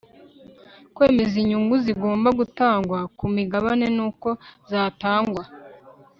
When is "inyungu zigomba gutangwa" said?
1.43-2.99